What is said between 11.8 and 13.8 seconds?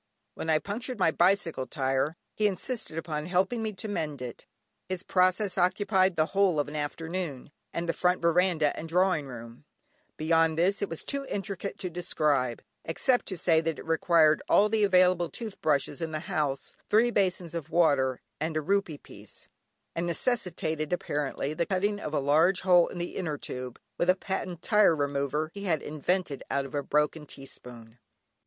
describe, except to say that